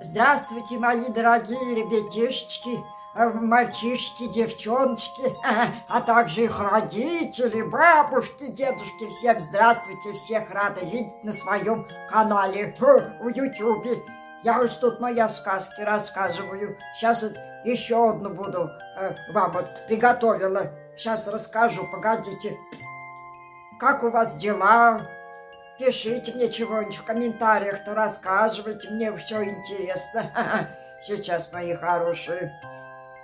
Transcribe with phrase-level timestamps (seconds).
[0.00, 2.78] Здравствуйте, мои дорогие ребятишечки,
[3.16, 5.34] э, мальчишки, девчоночки,
[5.88, 9.08] а также их родители, бабушки, дедушки.
[9.08, 14.00] Всем здравствуйте, всех рада видеть на своем канале в Ютубе.
[14.44, 16.78] Я уж тут моя сказки рассказываю.
[16.94, 18.70] Сейчас вот еще одну буду
[19.00, 20.70] э, вам вот приготовила.
[20.96, 22.56] Сейчас расскажу, погодите.
[23.80, 25.00] Как у вас дела?
[25.78, 30.32] Пишите мне чего-нибудь в комментариях-то, рассказывайте, мне все интересно.
[31.00, 32.60] Сейчас, мои хорошие.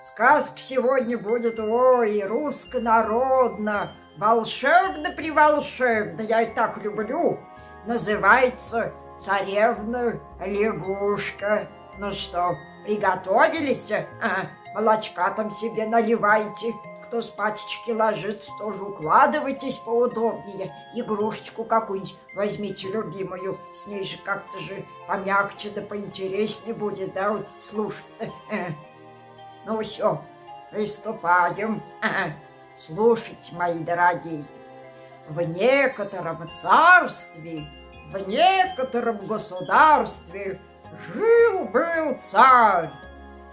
[0.01, 7.41] Сказка сегодня будет, ой, русско-народно, волшебно-приволшебно, я и так люблю.
[7.87, 11.67] Называется «Царевна лягушка».
[11.99, 13.91] Ну что, приготовились?
[13.91, 16.73] А, молочка там себе наливайте
[17.15, 20.75] кто спатечки ложится, тоже укладывайтесь поудобнее.
[20.97, 27.47] Игрушечку какую-нибудь возьмите любимую, с ней же как-то же помягче да поинтереснее будет, да, вот
[27.61, 28.03] слушать.
[29.65, 30.21] Ну все,
[30.73, 31.85] приступаем.
[32.79, 34.45] Слушайте, мои дорогие,
[35.29, 37.65] в некотором царстве,
[38.13, 40.61] в некотором государстве
[41.15, 42.91] жил-был царь,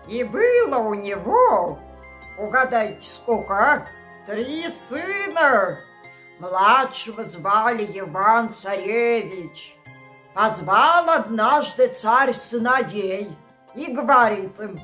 [0.07, 1.77] и было у него
[2.41, 3.87] Угадайте, сколько, а?
[4.25, 5.79] Три сына.
[6.39, 9.77] Младшего звали Иван Царевич.
[10.33, 13.37] Позвал однажды царь сыновей
[13.75, 14.79] и говорит им,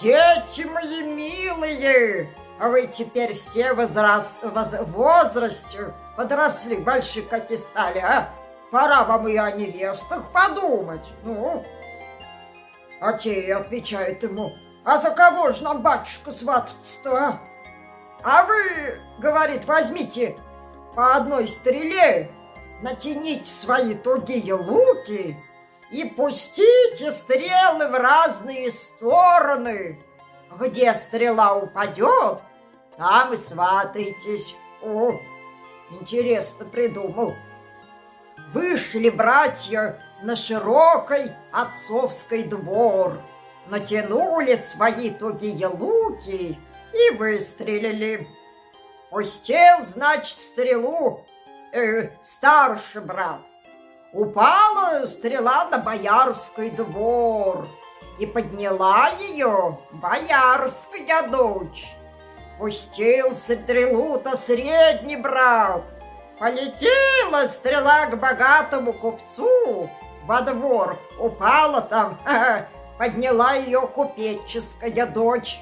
[0.00, 4.40] «Дети мои милые, вы теперь все возрас...
[4.42, 4.74] воз...
[4.80, 8.30] возрасте подросли, большие какие стали, а?
[8.72, 11.64] Пора вам и о невестах подумать, ну».
[13.00, 14.54] А те отвечают ему,
[14.84, 17.40] а за кого же нам, батюшка, свататься-то, а?
[18.22, 20.36] А вы, говорит, возьмите
[20.94, 22.30] по одной стреле,
[22.82, 25.36] натяните свои тугие луки
[25.90, 29.98] и пустите стрелы в разные стороны.
[30.58, 32.40] Где стрела упадет,
[32.96, 34.54] там и сватайтесь.
[34.82, 35.18] О,
[35.90, 37.34] интересно придумал.
[38.52, 43.18] Вышли братья на широкой отцовской двор–
[43.66, 46.58] натянули свои тугие луки
[46.92, 48.28] и выстрелили.
[49.10, 51.24] Пустил, значит, стрелу
[51.72, 53.40] э, старший брат.
[54.12, 57.66] Упала стрела на боярский двор,
[58.18, 61.86] и подняла ее боярская дочь.
[62.58, 65.82] Пустил стрелу-то средний брат,
[66.38, 69.90] полетела стрела к богатому купцу
[70.24, 72.18] во двор, упала там
[72.98, 75.60] подняла ее купеческая дочь.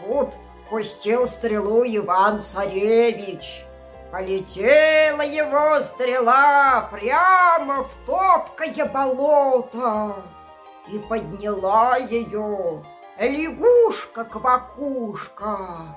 [0.00, 0.30] Тут
[0.68, 3.64] пустил стрелу Иван-царевич.
[4.10, 10.24] Полетела его стрела прямо в топкое болото
[10.88, 12.84] и подняла ее
[13.18, 15.94] лягушка-квакушка.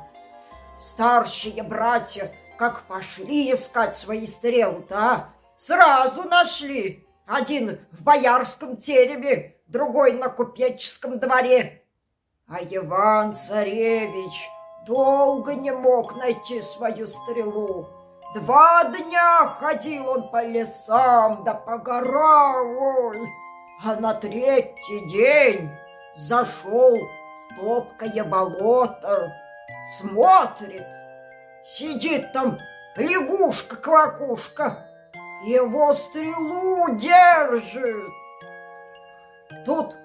[0.78, 5.30] Старшие братья как пошли искать свои стрелы-то, а?
[5.58, 7.06] Сразу нашли.
[7.26, 11.82] Один в боярском тереме, другой на купеческом дворе.
[12.48, 14.50] А Иван-царевич
[14.86, 17.88] долго не мог найти свою стрелу.
[18.36, 23.28] Два дня ходил он по лесам да по горам, ой.
[23.84, 25.70] а на третий день
[26.16, 29.32] зашел в топкое болото,
[29.98, 30.86] смотрит,
[31.64, 32.60] сидит там
[32.96, 34.86] лягушка-квакушка,
[35.46, 38.23] его стрелу держит.
[39.66, 39.96] Тут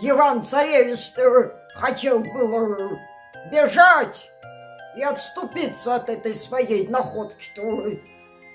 [0.00, 1.12] Иван-царевич
[1.74, 2.98] хотел было
[3.50, 4.30] бежать
[4.96, 7.98] и отступиться от этой своей находки-то.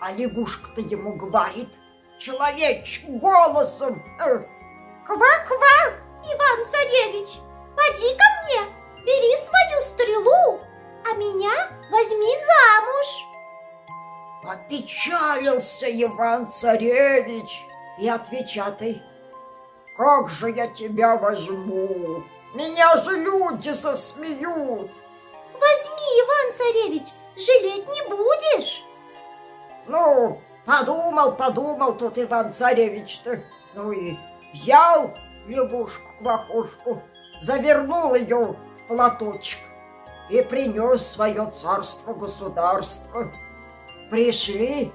[0.01, 1.69] А лягушка-то ему говорит
[2.19, 4.03] человеческим голосом.
[4.19, 4.39] «Э,
[5.05, 7.39] Ква-ква, Иван-царевич,
[7.75, 8.61] поди ко мне,
[9.05, 10.61] бери свою стрелу,
[11.05, 13.25] а меня возьми замуж.
[14.43, 17.65] Опечалился Иван-царевич
[17.99, 19.01] и отвечатый.
[19.97, 22.23] Как же я тебя возьму?
[22.53, 24.91] Меня же люди сосмеют.
[25.53, 27.07] Возьми, Иван-царевич,
[27.37, 28.83] жалеть не будешь.
[29.87, 33.41] Ну, подумал, подумал тут Иван-царевич-то.
[33.73, 34.17] Ну и
[34.53, 35.13] взял
[35.47, 37.01] лягушку-квакушку,
[37.41, 39.59] завернул ее в платочек
[40.29, 43.31] и принес свое царство-государство.
[44.09, 44.91] Пришли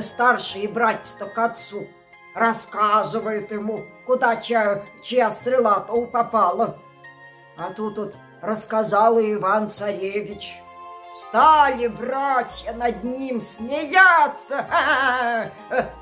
[0.00, 1.88] старшие братья к отцу
[2.34, 6.78] рассказывает ему, куда чья, чья стрела-то попала.
[7.56, 10.60] А тут вот рассказал Иван Царевич.
[11.12, 14.66] Стали братья над ним смеяться,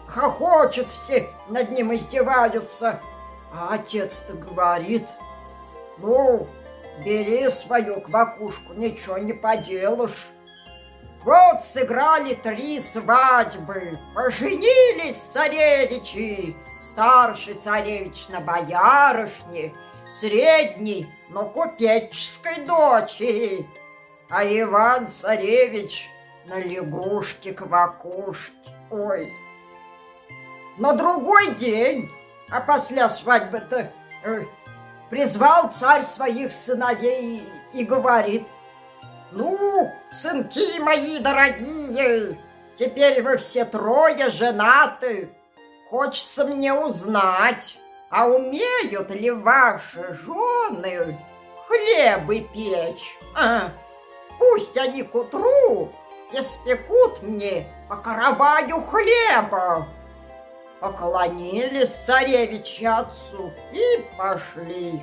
[0.08, 3.00] хохочут все, над ним издеваются.
[3.54, 5.06] А отец-то говорит,
[5.98, 6.48] ну,
[7.04, 10.26] бери свою квакушку, ничего не поделаешь.
[11.26, 19.74] Вот сыграли три свадьбы, поженились царевичи, старший царевич на боярышне,
[20.20, 23.66] средний на купеческой дочери,
[24.30, 26.08] а Иван-царевич
[26.46, 28.52] на лягушке-квакушке.
[28.92, 29.32] Ой,
[30.78, 32.08] на другой день,
[32.50, 33.90] а после свадьбы-то
[34.22, 34.44] э,
[35.10, 38.46] призвал царь своих сыновей и говорит,
[39.32, 42.38] ну, сынки мои дорогие,
[42.74, 45.30] теперь вы все трое женаты.
[45.90, 47.78] Хочется мне узнать,
[48.10, 51.18] а умеют ли ваши жены
[51.66, 53.18] хлебы печь?
[53.34, 53.70] А,
[54.38, 55.92] пусть они к утру
[56.32, 59.88] испекут мне по караваю хлеба.
[60.80, 65.02] Поклонились царевичи отцу и пошли.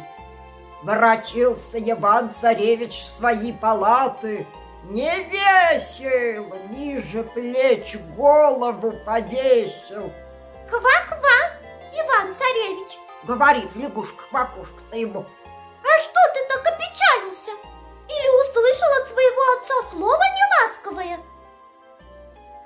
[0.84, 4.46] Воротился Иван-царевич в свои палаты,
[4.84, 10.12] Не весел, ниже плеч голову повесил.
[10.70, 11.40] Ква-ква,
[11.94, 15.26] Иван-царевич, говорит лягушка-квакушка-то ему.
[15.84, 17.52] А что ты так опечалился?
[18.10, 21.20] Или услышал от своего отца слово неласковое?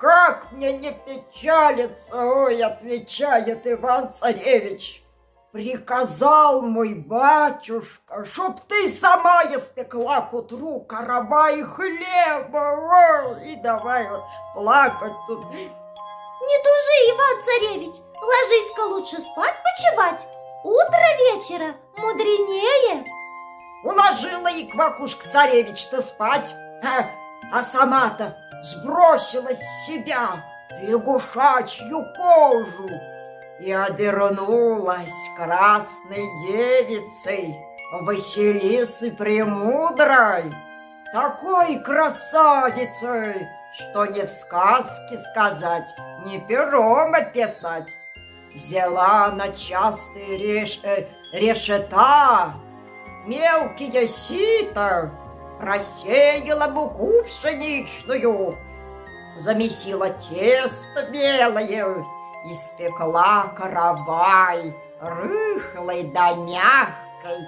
[0.00, 5.04] Как мне не печалиться, ой, отвечает Иван-царевич.
[5.58, 12.78] Приказал мой батюшка, чтоб ты сама испекла к утру каравай хлеба.
[12.78, 14.22] Ой, и давай вот
[14.54, 15.40] плакать тут.
[15.50, 20.28] Не тужи, Иван-царевич, ложись-ка лучше спать почевать.
[20.62, 23.04] Утро вечера мудренее.
[23.82, 26.54] Уложила и квакушка-царевич-то спать,
[26.84, 27.10] а,
[27.52, 30.40] а сама-то сбросила с себя
[30.82, 33.17] лягушачью кожу
[33.60, 37.56] и обернулась красной девицей
[37.92, 40.52] Василисы Премудрой,
[41.12, 45.88] такой красавицей, что не в сказке сказать,
[46.24, 47.88] не пером описать.
[48.54, 50.80] Взяла на частые реш...
[50.82, 52.54] э, решета,
[53.26, 55.10] мелкие сито,
[55.60, 58.54] просеяла муку пшеничную,
[59.38, 62.04] замесила тесто белое,
[62.50, 67.46] Испекла каравай, рыхлой да мягкой,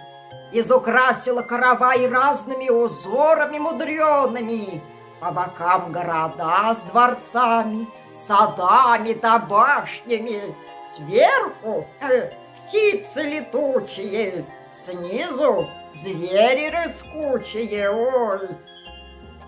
[0.53, 4.83] Изукрасила каравай разными узорами мудреными,
[5.21, 10.55] По бокам города с дворцами, садами да башнями,
[10.93, 14.45] Сверху э, птицы летучие,
[14.75, 18.49] снизу звери рыскучие, ой.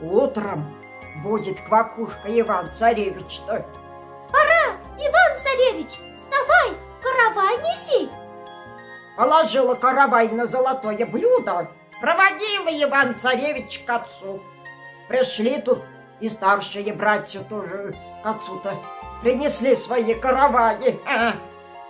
[0.01, 0.75] Утром
[1.23, 3.67] будет квакушка Иван-Царевич-то.
[4.31, 4.77] Пора,
[5.07, 8.11] Иван-царевич, вставай, каравай неси.
[9.17, 11.69] Положила каравай на золотое блюдо,
[12.01, 14.43] проводила Иван-царевич к отцу.
[15.09, 15.81] Пришли тут
[16.21, 18.77] и старшие братья тоже к отцу-то.
[19.23, 21.01] Принесли свои караваи.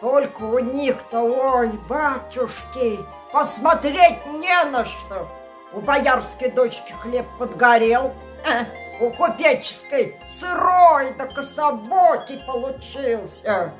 [0.00, 2.98] Только у них-то, ой, батюшки,
[3.32, 5.28] посмотреть не на что.
[5.72, 8.12] У боярской дочки хлеб подгорел,
[8.44, 8.66] а,
[9.00, 13.72] у купеческой сырой да кособокий получился.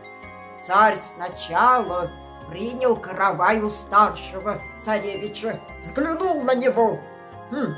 [0.60, 2.10] Царь сначала
[2.48, 7.00] принял каравай у старшего царевича, взглянул на него,
[7.50, 7.74] хм,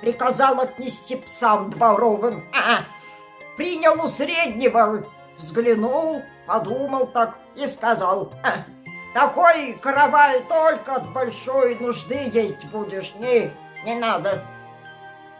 [0.00, 2.84] приказал отнести псам дворовым, а,
[3.56, 5.04] принял у среднего,
[5.36, 8.64] взглянул, подумал так и сказал, а,
[9.12, 13.52] такой каравай только от большой нужды есть будешь, не,
[13.84, 14.42] не надо.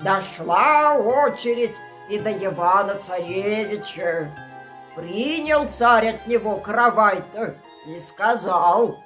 [0.04, 1.76] Дошла очередь
[2.10, 4.30] и до Ивана Царевича.
[4.94, 7.54] Принял царь от него каравай-то
[7.86, 8.98] и сказал,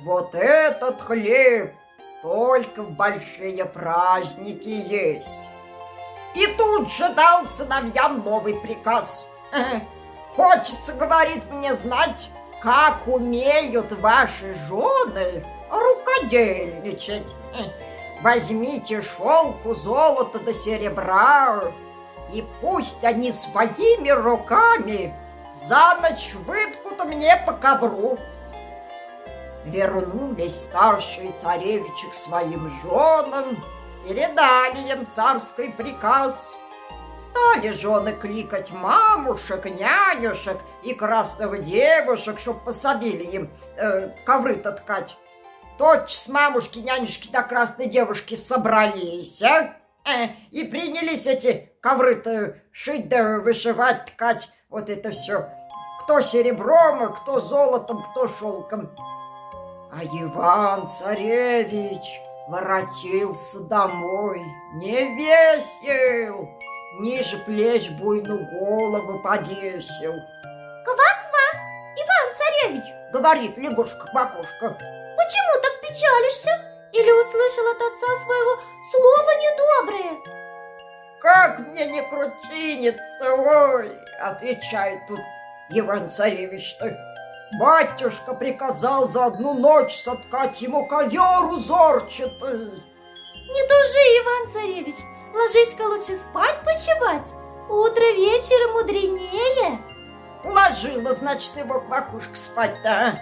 [0.00, 1.72] вот этот хлеб
[2.20, 5.28] только в большие праздники есть.
[6.34, 9.28] И тут же дал сыновьям новый приказ.
[10.34, 12.28] Хочется, говорит мне, знать,
[12.60, 17.36] как умеют ваши жены рукодельничать.
[18.22, 21.72] Возьмите шелку, золото до серебра,
[22.32, 25.12] и пусть они своими руками
[25.66, 28.18] за ночь выткут мне по ковру.
[29.64, 33.62] Вернулись старшие царевичи к своим женам,
[34.06, 36.56] передали им царский приказ.
[37.18, 45.16] Стали жены кликать мамушек, нянюшек и красных девушек, чтоб пособили им э, ковры-то ткать.
[45.82, 49.74] Тотчас мамушки, нянюшки да красной девушки собрались, а?
[50.04, 55.48] Э, и принялись эти ковры-то шить да вышивать, ткать, вот это все.
[56.04, 58.96] Кто серебром, а кто золотом, кто шелком.
[59.90, 64.40] А Иван-царевич воротился домой,
[64.74, 66.48] не весел,
[67.00, 70.14] ниже плеч буйную голову повесил.
[70.84, 71.48] Ква-ква,
[71.96, 74.78] Иван-царевич, Говорит лягушка-квакушка,
[75.92, 76.50] печалишься?
[76.92, 80.42] Или услышал от отца своего слово недоброе?
[81.22, 85.20] как мне не крутиниться, ой, отвечает тут
[85.70, 86.98] Иван-царевич-то.
[87.60, 92.70] Батюшка приказал за одну ночь соткать ему ковер узорчатый.
[92.74, 94.96] Не тужи, Иван-царевич,
[95.32, 97.28] ложись-ка лучше спать почевать.
[97.68, 99.78] Утро вечера мудренее.
[100.44, 103.18] Уложила, значит, его квакушка спать-то,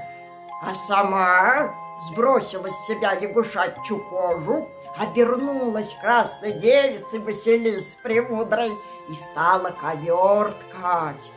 [0.62, 1.70] а сама
[2.00, 8.72] сбросила с себя лягушачью кожу, обернулась красной девицей Василис Премудрой
[9.08, 11.32] и стала ковер ткать,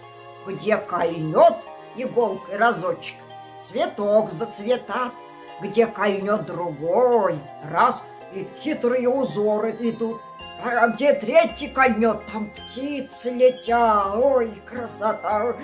[0.45, 1.55] где кольнет
[1.95, 3.15] иголкой разочек,
[3.61, 5.13] цветок зацветат,
[5.61, 7.39] где кольнет другой,
[7.69, 8.03] раз
[8.33, 10.21] и хитрые узоры идут,
[10.63, 15.55] а где третий кольнет, там птицы летят, ой, красота!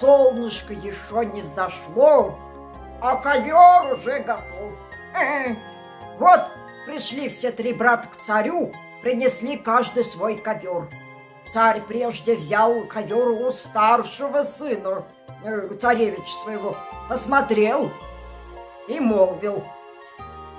[0.00, 2.38] Солнышко еще не зашло,
[3.04, 4.72] а ковер уже готов.
[6.18, 6.50] Вот
[6.86, 10.88] пришли все три брата к царю, принесли каждый свой ковер.
[11.50, 15.04] Царь прежде взял ковер у старшего сына,
[15.44, 17.90] э, царевича своего, посмотрел
[18.88, 19.62] и молвил.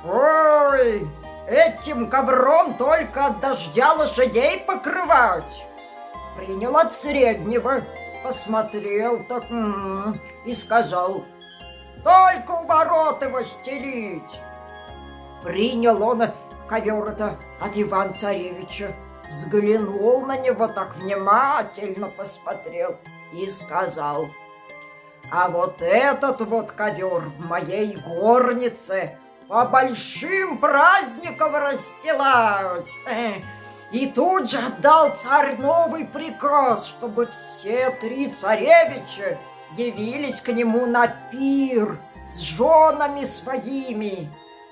[0.06, 1.08] Ой,
[1.48, 5.66] этим ковром только от дождя лошадей покрывать.
[6.38, 7.82] Принял от среднего,
[8.24, 11.26] посмотрел так м -м, и сказал,
[12.06, 12.66] только у
[13.26, 14.40] его стелить.
[15.44, 16.22] Принял он
[16.70, 18.94] ковер это от Ивана-Царевича,
[19.28, 22.98] взглянул на него так внимательно, посмотрел
[23.34, 24.30] и сказал,
[25.32, 32.90] а вот этот вот ковер в моей горнице по большим праздникам расстилать.
[33.92, 39.40] И тут же отдал царь новый приказ, чтобы все три царевича
[39.78, 42.00] явились к нему на пир
[42.34, 44.30] с женами своими.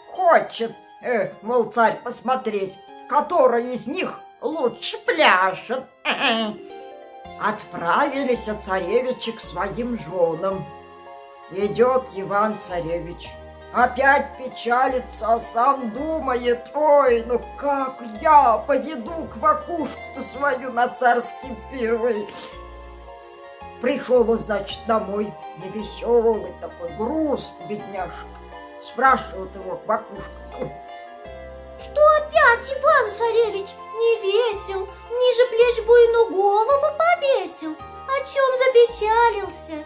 [0.08, 2.78] Хочет, э, мол, царь посмотреть,
[3.10, 5.86] которая из них лучше пляшет.
[7.42, 10.66] Отправились царевичи к своим женам.
[11.52, 13.30] Идет Иван-царевич,
[13.74, 22.00] опять печалится, а сам думает, ой, ну как я поведу квакушку-то свою на царский пир,
[23.84, 28.30] Пришел он, значит, домой, невеселый такой, грустный бедняжка.
[28.82, 30.32] Спрашивает его Бакушка.
[31.82, 37.76] Что опять, Иван-царевич, не весел, ниже плеч буйну голову повесил?
[38.08, 39.86] О чем запечалился?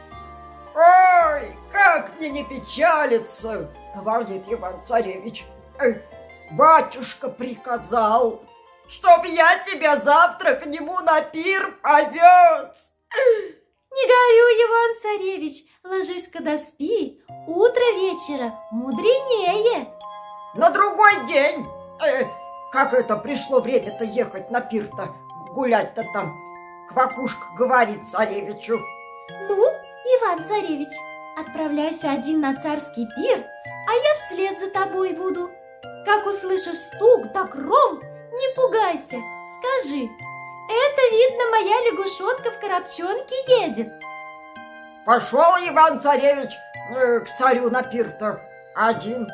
[0.75, 5.44] Ой, как мне не печалиться, говорит Иван-царевич.
[6.51, 8.44] Батюшка приказал,
[8.88, 12.70] чтоб я тебя завтра к нему на пир повез.
[13.98, 19.92] Не горю, Иван-царевич, ложись-ка да спи, утро вечера мудренее.
[20.54, 21.66] На другой день,
[22.06, 22.25] э,
[22.72, 25.16] как это пришло время-то ехать на пир-то,
[25.56, 26.32] гулять-то там,
[26.89, 28.77] Квакушка говорит царевичу.
[29.50, 30.94] Ну, Иван-царевич,
[31.36, 33.44] отправляйся один на царский пир,
[33.88, 35.50] а я вслед за тобой буду.
[36.06, 39.18] Как услышишь стук да гром, не пугайся,
[39.58, 40.08] скажи,
[40.69, 43.93] это, видно, моя лягушонка в коробчонке едет.
[45.05, 46.51] Пошел Иван-царевич
[46.91, 48.41] э, к царю на пир-то
[48.75, 49.27] один.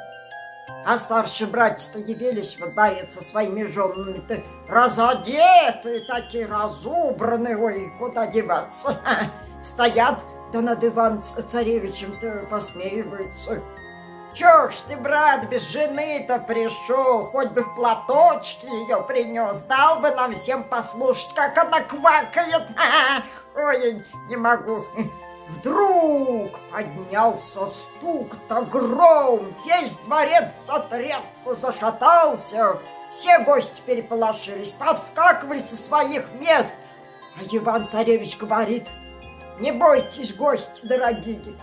[0.85, 8.99] А старшие братья-то явились во дворец со своими женами-то разодетые, такие разубранные, ой, куда деваться.
[9.63, 10.21] Стоят,
[10.51, 13.63] да над Иван-царевичем-то посмеиваются.
[14.33, 20.09] Чё ж ты, брат, без жены-то пришел, хоть бы в платочке ее принес, дал бы
[20.09, 22.63] нам всем послушать, как она квакает.
[23.55, 24.85] Ой, не могу.
[25.49, 32.79] Вдруг поднялся стук-то гром, весь дворец сотрясся, зашатался.
[33.11, 36.75] Все гости переполошились, повскакивали со своих мест.
[37.37, 38.87] А Иван-царевич говорит,
[39.59, 41.55] не бойтесь, гости дорогие,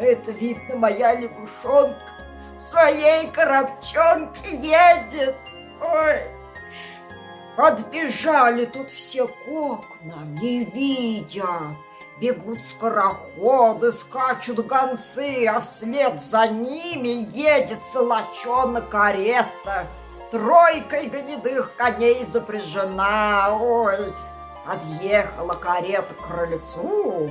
[0.00, 2.00] это, видно, моя лягушонка
[2.56, 5.36] в своей коробчонке едет.
[5.82, 6.22] Ой!
[7.56, 11.76] Подбежали тут все к окнам, не видя.
[12.18, 19.86] Бегут скороходы, скачут гонцы, а вслед за ними едет золочена карета.
[20.30, 23.54] Тройкой гнедых коней запряжена.
[23.58, 24.14] Ой,
[24.66, 27.30] подъехала карета к крыльцу,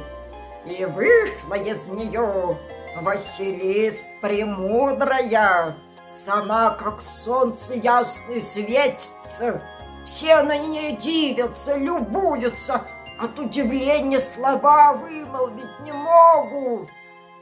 [0.70, 2.58] и вышла из нее
[2.96, 9.62] Василис премудрая, сама как солнце ясное светится.
[10.06, 12.86] Все на нее дивятся, любуются,
[13.20, 16.90] от удивления слова вымолвить не могут.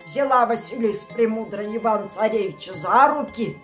[0.05, 3.57] Взяла Василис премудрая Иван Царевича за руки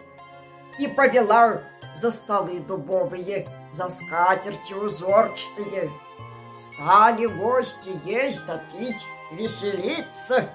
[0.78, 1.62] и повела
[1.96, 5.92] за столы дубовые, за скатерти узорчатые.
[6.54, 8.62] Стали гости есть да
[9.32, 10.50] веселиться.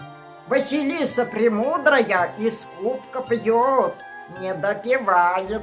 [0.46, 3.94] Василиса Премудрая из кубка пьет,
[4.38, 5.62] не допивает.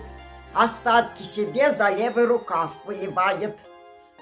[0.53, 3.57] Остатки себе за левый рукав выливает.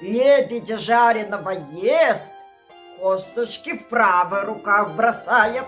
[0.01, 2.33] Лебедя жареного ест,
[2.99, 5.65] косточки в правый рукав бросает.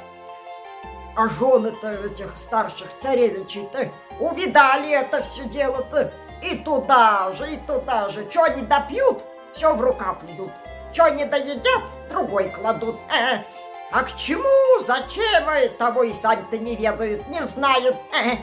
[1.16, 6.14] А жены-то этих старших царевичей-то увидали это все дело-то.
[6.44, 8.30] И туда же, и туда же.
[8.30, 9.24] Что они допьют,
[9.56, 10.52] все в рукав льют.
[10.94, 12.98] Что не доедят, другой кладут.
[13.10, 13.44] Э,
[13.92, 15.46] а к чему, зачем,
[15.78, 17.96] того и сами-то не ведают, не знают.
[18.14, 18.38] Э,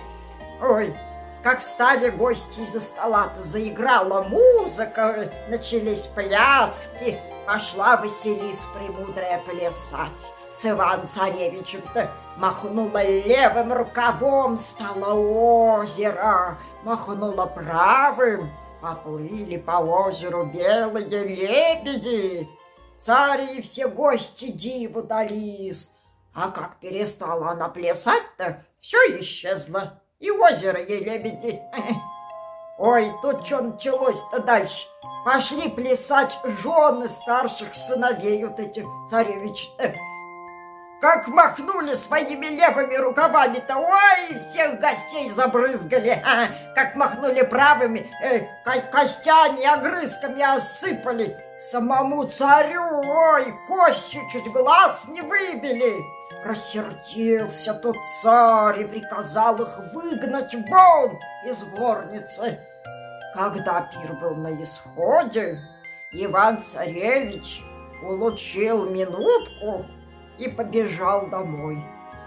[0.60, 0.96] ой,
[1.42, 7.20] как встали гости из-за стола-то, заиграла музыка, начались пляски.
[7.46, 12.10] Пошла Василис Премудрая плясать с Иван-Царевичем-то.
[12.36, 18.50] Махнула левым рукавом, стало озеро, махнула правым,
[18.82, 22.48] поплыли по озеру белые лебеди.
[22.98, 25.90] Цари и все гости диву дались.
[26.34, 30.02] А как перестала она плясать-то, все исчезло.
[30.18, 31.62] И озеро, и лебеди.
[32.78, 34.86] Ой, тут что началось-то дальше?
[35.24, 39.94] Пошли плясать жены старших сыновей вот этих царевич-то.
[41.02, 46.22] Как махнули своими левыми рукавами-то, ой, всех гостей забрызгали.
[46.24, 48.46] А, как махнули правыми, э,
[48.92, 51.36] костями, огрызками осыпали.
[51.58, 55.96] Самому царю, ой, костью чуть глаз не выбили.
[56.44, 62.60] Рассердился тот царь и приказал их выгнать вон из горницы.
[63.34, 65.58] Когда пир был на исходе,
[66.12, 67.60] Иван-царевич
[68.04, 69.84] улучил минутку
[70.38, 71.82] и побежал домой.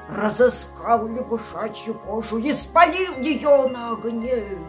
[0.09, 4.59] Разыскал лягушачью кожу и спалил ее на огне.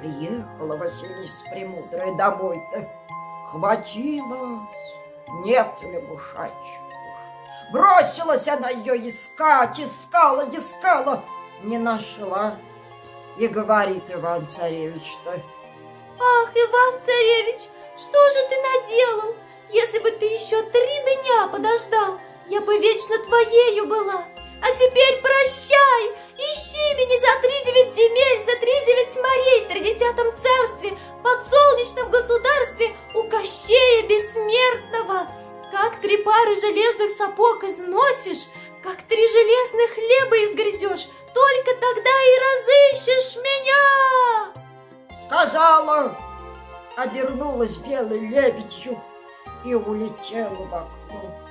[0.00, 2.88] Приехала Василиса Премудрая домой-то.
[3.50, 4.68] Хватилась,
[5.44, 7.72] нет лягушачьей кожи.
[7.72, 11.24] Бросилась она ее искать, искала, искала,
[11.62, 12.56] не нашла.
[13.36, 15.42] И говорит Иван-царевич-то.
[16.18, 19.36] Ах, Иван-царевич, что же ты наделал?
[19.68, 24.24] Если бы ты еще три дня подождал, я бы вечно твоею была.
[24.62, 30.32] А теперь прощай, ищи меня за три девять земель, за три девять морей в тридесятом
[30.32, 35.28] царстве, под солнечном государстве у Кощея Бессмертного.
[35.70, 38.46] Как три пары железных сапог износишь,
[38.82, 44.52] как три железных хлеба изгрызешь, только тогда и разыщешь меня!»
[45.26, 46.16] Сказала,
[46.96, 49.02] обернулась белой лебедью
[49.64, 51.45] и улетела в окно.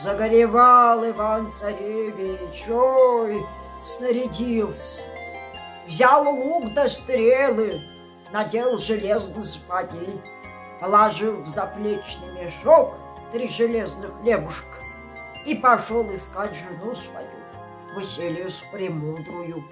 [0.00, 3.44] Загоревал Иван-царевич, ой,
[3.84, 5.04] снарядился.
[5.86, 7.82] Взял лук до стрелы,
[8.32, 10.18] надел железный сапоги,
[10.80, 12.94] положил в заплечный мешок
[13.30, 14.78] три железных хлебушка
[15.44, 17.28] и пошел искать жену свою,
[17.94, 19.64] Василису Премудрую.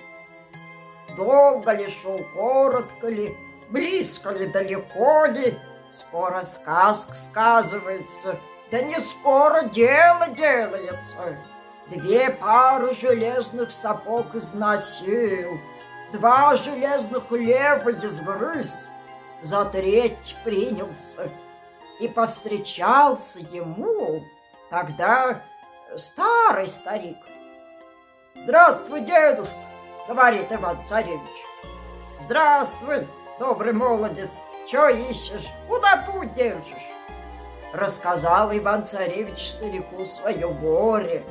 [1.17, 3.35] Долго ли шел, коротко ли,
[3.71, 5.55] близко ли, далеко ли,
[5.91, 8.39] скоро сказка сказывается—
[8.71, 11.39] да не скоро дело делается.
[11.87, 15.59] Две пары железных сапог износил,
[16.13, 18.91] два железных хлеба изгрыз,
[19.41, 21.31] за треть принялся.
[22.01, 24.23] И повстречался ему
[24.71, 25.43] тогда
[25.97, 27.17] старый старик.
[28.35, 29.55] «Здравствуй, дедушка!»—
[30.09, 31.21] говорит Иван-царевич.
[32.21, 33.09] «Здравствуй,
[33.41, 34.31] добрый молодец!
[34.71, 35.47] Чего ищешь?
[35.67, 36.93] Куда путь держишь?»
[37.73, 41.25] Рассказал Иван-царевич старику свое горе.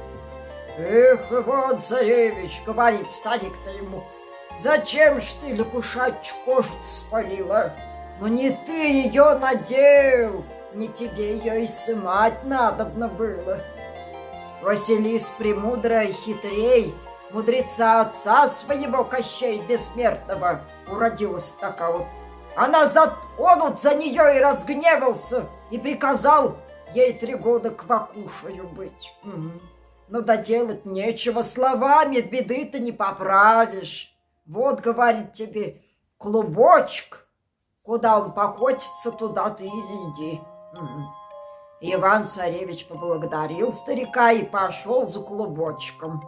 [0.78, 4.04] «Эх, Иван-царевич,— говорит старик-то ему,—
[4.62, 7.74] зачем ж ты лягушачью спалила?
[8.20, 13.60] Но не ты ее надел, не тебе ее и сымать надобно было».
[14.62, 16.94] Василис Премудрая хитрей,
[17.32, 22.08] мудреца отца своего Кощей Бессмертного, уродилась такая вот
[22.58, 26.58] а назад он вот за нее и разгневался, и приказал
[26.92, 29.14] ей три года квакушею быть.
[29.24, 29.52] Угу.
[30.10, 34.12] Ну да делать нечего, словами беды ты не поправишь.
[34.48, 35.84] Вот, говорит тебе,
[36.18, 37.28] клубочек,
[37.84, 40.42] куда он покотится, туда ты и иди.
[40.74, 41.04] Угу.
[41.82, 46.24] Иван-царевич поблагодарил старика и пошел за клубочком.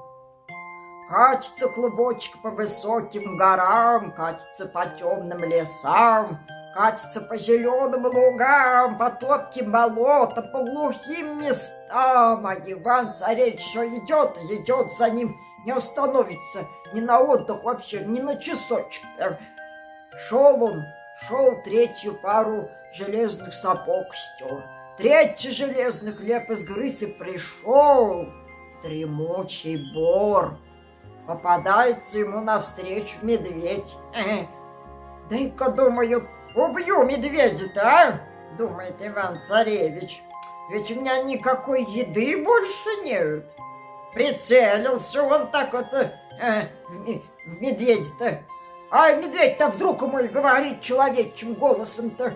[1.09, 6.37] Катится клубочек по высоким горам, катится по темным лесам,
[6.75, 12.45] катится по зеленым лугам, по топким болотам, по глухим местам.
[12.45, 18.35] А Иван-царевич что идет, идет за ним, не остановится ни на отдых вообще, ни на
[18.35, 19.03] часочек.
[20.27, 20.83] Шел он,
[21.27, 24.63] шел третью пару железных сапог стер.
[24.95, 30.59] Третий железный хлеб изгрыз и пришел в дремучий бор.
[31.29, 33.95] Попадается ему навстречу медведь.
[35.29, 38.19] Дай-ка, думаю, убью медведя-то, а?
[38.57, 40.23] Думает Иван-царевич.
[40.71, 43.45] Ведь у меня никакой еды больше нет.
[44.11, 48.39] Прицелился он так вот э, в, медведя-то.
[48.89, 52.33] А медведь-то вдруг ему и говорит человечьим голосом-то.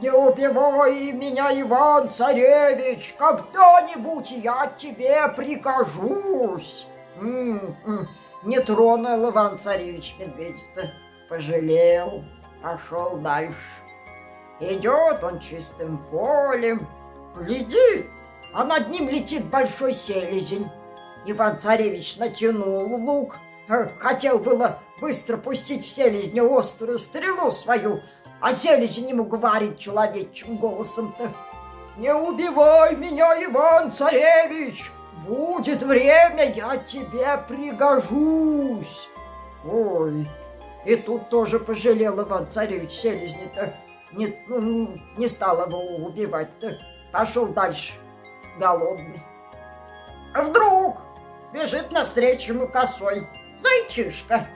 [0.00, 6.86] Не убивай меня, Иван-царевич, когда-нибудь я тебе прикажусь.
[7.20, 8.06] М -м -м.
[8.42, 10.90] Не тронул Иван-царевич медведя-то,
[11.28, 12.24] пожалел,
[12.60, 13.56] пошел дальше.
[14.58, 16.88] Идет он чистым полем,
[17.36, 18.06] глядит,
[18.52, 20.68] а над ним летит большой селезень.
[21.24, 23.36] Иван-царевич натянул лук,
[23.68, 28.00] э, хотел было быстро пустить в селезня острую стрелу свою,
[28.40, 31.32] а селезень ему говорит человечьим голосом-то.
[31.96, 34.90] «Не убивай меня, Иван-царевич!
[35.26, 39.08] Будет время, я тебе пригожусь!»
[39.64, 40.28] Ой,
[40.84, 43.74] и тут тоже пожалел Иван-царевич селезня-то.
[44.12, 46.76] Не, ну, не стал его убивать-то.
[47.12, 47.92] Пошел дальше,
[48.58, 49.22] голодный.
[50.34, 50.98] А вдруг
[51.52, 54.48] бежит навстречу ему косой зайчишка.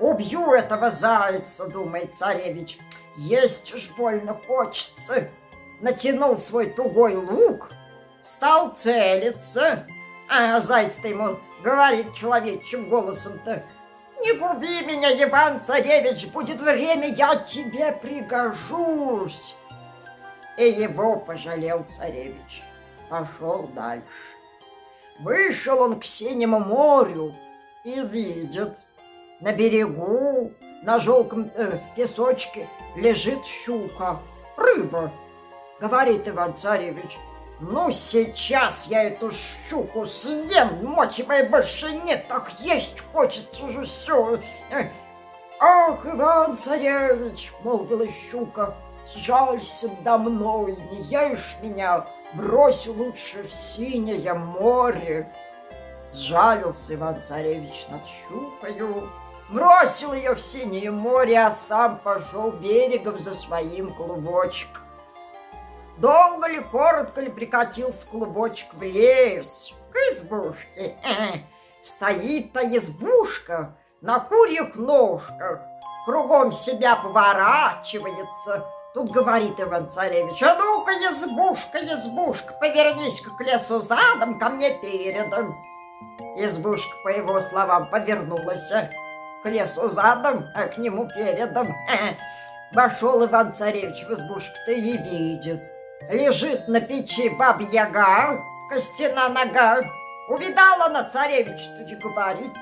[0.00, 2.78] Убью этого зайца, думает царевич.
[3.16, 5.30] Есть уж больно хочется.
[5.80, 7.70] Натянул свой тугой лук,
[8.26, 9.86] стал целиться.
[10.28, 13.62] А заяц-то ему говорит человечьим голосом-то.
[14.20, 19.54] Не губи меня, Иван-царевич, будет время, я тебе пригожусь.
[20.56, 22.62] И его пожалел царевич.
[23.08, 24.04] Пошел дальше.
[25.20, 27.34] Вышел он к синему морю
[27.84, 28.78] и видит,
[29.40, 34.20] на берегу, на желтом э, песочке лежит щука,
[34.56, 35.12] рыба.
[35.78, 37.18] Говорит Иван-царевич,
[37.58, 44.38] ну сейчас я эту щуку съем, мочи моей больше нет, так есть хочется уже все.
[45.58, 48.76] Ах, Иван-царевич, молвила щука,
[49.16, 55.32] жалься до мной, не ешь меня, брось лучше в синее море.
[56.12, 59.08] Сжалился Иван-царевич над щукою,
[59.48, 64.85] бросил ее в синее море, а сам пошел берегом за своим клубочком.
[65.98, 70.96] Долго ли, коротко ли прикатился клубочек в лес, к избушке.
[71.82, 75.60] Стоит-то избушка на курьих ножках,
[76.04, 78.66] кругом себя поворачивается.
[78.92, 85.54] Тут говорит Иван-царевич, а ну-ка, избушка, избушка, повернись-ка к лесу задом, ко мне передом.
[86.36, 88.70] Избушка, по его словам, повернулась
[89.42, 91.74] к лесу задом, а к нему передом.
[92.72, 95.75] Вошел Иван-царевич в избушку-то и видит.
[96.10, 98.38] Лежит на печи бабьяга,
[98.70, 99.82] костяна нога.
[100.28, 102.52] Увидала на царевич-то и говорит.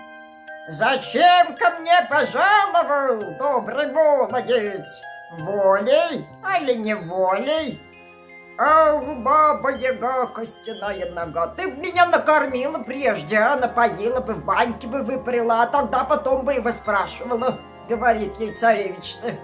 [0.68, 4.86] Зачем ко мне пожаловал, добрый молодец?
[5.38, 7.78] Волей, али не волей?
[8.56, 15.02] Ах, баба-яга, костяная нога, ты б меня накормила прежде, а напоила бы, в баньке бы
[15.02, 19.34] выпарила, а тогда потом бы и выспрашивала, говорит ей царевич-то.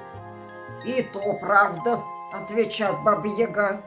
[0.87, 2.01] И то правда,
[2.33, 3.83] отвечает баба-яга.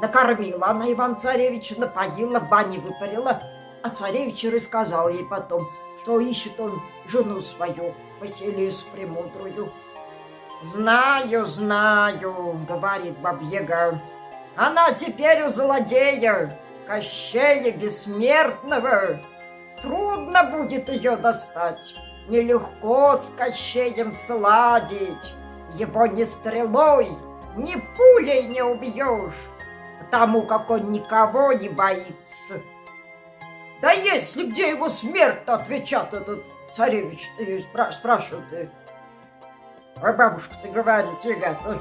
[0.00, 3.42] Накормила она Иван-царевича, напоила, в бане выпарила,
[3.82, 5.68] а царевич рассказал ей потом,
[6.02, 9.70] что ищет он жену свою, Василису Премудрую.
[10.62, 14.00] «Знаю, знаю»,— говорит Бабьяга,—
[14.56, 19.18] она теперь у злодея, Кощея Бессмертного.
[19.82, 21.94] Трудно будет ее достать.
[22.28, 25.34] Нелегко с Кощеем сладить.
[25.74, 27.16] Его ни стрелой,
[27.56, 29.34] ни пулей не убьешь,
[30.00, 32.60] потому как он никого не боится.
[33.80, 38.70] Да если где его смерть-то, отвечает этот царевич, ты спрашивает.
[40.00, 41.78] А бабушка, ты говорит, Егата,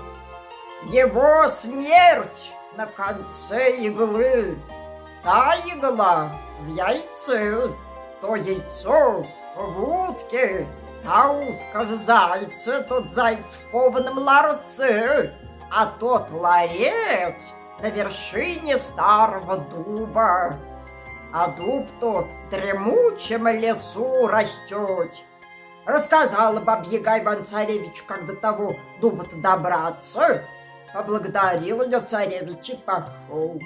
[0.90, 4.58] его смерть на конце иглы.
[5.24, 7.70] Та игла в яйце,
[8.20, 10.68] то яйцо в утке,
[11.04, 15.32] та утка в зайце, тот заяц в кованом ларце,
[15.76, 20.56] а тот ларец на вершине старого дуба.
[21.34, 25.12] А дуб тот в дремучем лесу растет.
[25.86, 30.46] Рассказала бабьяга Иван-Царевич, как до того дуба-то добраться.
[30.94, 33.60] Поблагодарил ее царевич и пошел.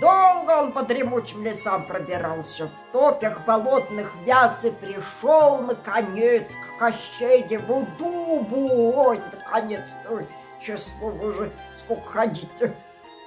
[0.00, 7.86] Долго он по дремучим лесам пробирался, в топях болотных вяз и пришел, наконец, к Кощееву
[7.98, 8.92] дубу.
[8.96, 10.24] Ой, наконец-то,
[10.60, 12.74] честно уже, сколько ходить-то.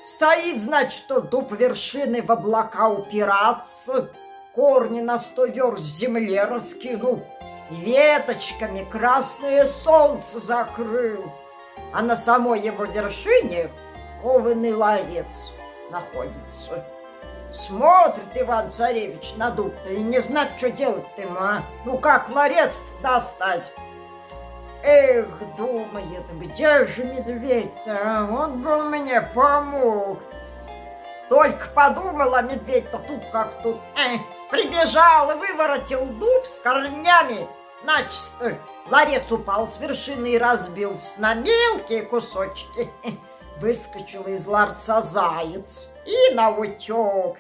[0.04, 4.12] Стоит, значит, что дуб вершины в облака упираться,
[4.54, 7.24] корни на сто верст земле раскинул,
[7.70, 11.32] веточками красное солнце закрыл,
[11.94, 13.70] а на самой его вершине
[14.22, 15.54] кованый ларец
[15.91, 16.86] находится.
[17.54, 21.63] Смотрит Иван-Царевич на дуб-то и не знает, что делать-то ему, а?
[21.86, 23.72] Ну как ларец достать?
[24.84, 28.00] Эх, думает, где же медведь-то?
[28.04, 28.28] А?
[28.32, 30.20] Он бы мне помог.
[31.30, 33.78] Только подумала медведь-то тут как тут.
[33.96, 34.17] Э,
[34.50, 37.48] прибежал и выворотил дуб с корнями.
[37.84, 38.58] Начисто
[38.89, 42.89] ларец упал с вершины и разбился на мелкие кусочки.
[43.62, 47.38] Выскочил из ларца заяц и наутек.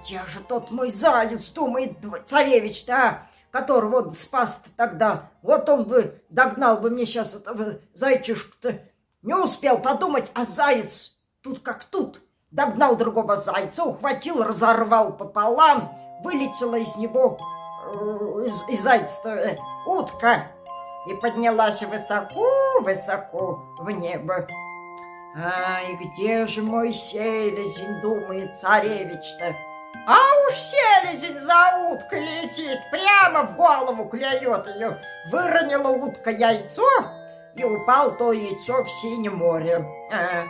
[0.00, 3.26] Где же тот мой заяц, думает царевич-то, а?
[3.54, 5.30] Которого он спас тогда.
[5.40, 8.80] Вот он бы догнал бы мне сейчас этого зайчишку-то.
[9.22, 12.20] Не успел подумать, а заяц тут как тут.
[12.50, 17.38] Догнал другого зайца, ухватил, разорвал пополам, вылетела из него,
[17.86, 20.48] э, из, из зайца э, утка
[21.08, 24.48] и поднялась высоко-высоко в небо.
[25.36, 29.54] Ай, где же мой селезень, думает царевич-то?
[30.06, 34.98] А уж селезень за уткой летит, прямо в голову клюет ее.
[35.30, 36.88] Выронила утка яйцо,
[37.54, 39.84] и упал то яйцо в синем море.
[40.12, 40.44] А,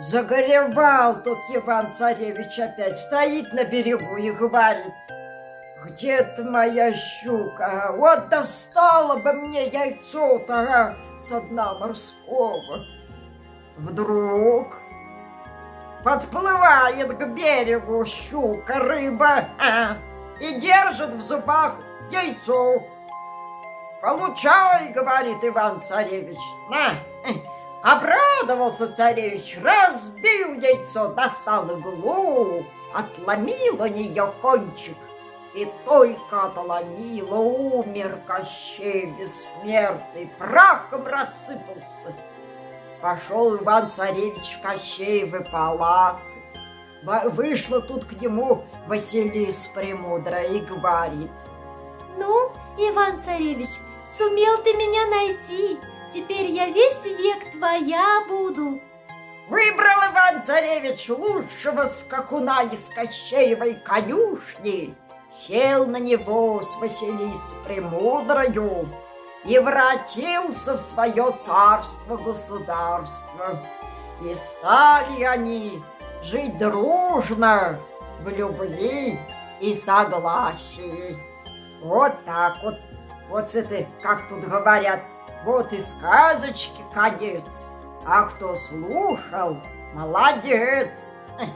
[0.00, 4.92] загоревал тот Иван-Царевич опять, стоит на берегу и говорит,
[5.84, 12.84] где-то моя щука, вот достала бы мне яйцо-то а, со дна морского.
[13.76, 14.81] Вдруг
[16.04, 19.96] Подплывает к берегу щука, рыба а,
[20.40, 21.76] и держит в зубах
[22.10, 22.82] яйцо.
[24.00, 26.38] «Получай!»— говорит Иван-царевич.
[26.68, 26.94] «На!»
[27.82, 34.96] Обрадовался царевич, разбил яйцо, достал иглу, отломил у нее кончик.
[35.54, 42.14] И только отломила, умер Кощей бессмертный, прахом рассыпался.
[43.02, 46.22] Пошел Иван-царевич в Кощеевы палаты.
[47.32, 51.32] Вышла тут к нему Василис Премудрая и говорит.
[52.16, 53.70] Ну, Иван-царевич,
[54.16, 55.80] сумел ты меня найти.
[56.14, 58.80] Теперь я весь век твоя буду.
[59.48, 64.94] Выбрал Иван-царевич лучшего скакуна из Кощеевой конюшни.
[65.28, 68.88] Сел на него с Василисой Премудрою
[69.44, 73.60] и вратился в свое царство-государство.
[74.22, 75.82] И стали они
[76.22, 77.80] жить дружно,
[78.20, 79.18] в любви
[79.60, 81.18] и согласии.
[81.82, 82.76] Вот так вот.
[83.28, 85.00] Вот это, как тут говорят,
[85.44, 87.68] вот и сказочки конец.
[88.04, 89.56] А кто слушал,
[89.94, 90.90] молодец.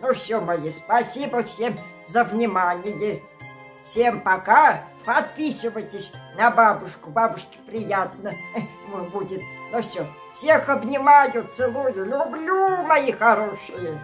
[0.00, 3.22] Ну все, мои, спасибо всем за внимание.
[3.82, 4.84] Всем пока.
[5.04, 7.10] Подписывайтесь на бабушку.
[7.10, 8.32] Бабушке приятно
[9.12, 9.42] будет.
[9.72, 10.06] Ну все.
[10.34, 14.00] Всех обнимаю, целую, люблю, мои хорошие.